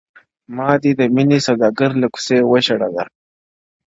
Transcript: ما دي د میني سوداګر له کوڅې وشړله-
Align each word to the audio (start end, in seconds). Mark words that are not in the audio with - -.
ما 0.55 0.69
دي 0.81 0.91
د 0.99 1.01
میني 1.15 1.39
سوداګر 1.47 1.91
له 2.01 2.07
کوڅې 2.13 2.37
وشړله- 2.51 3.05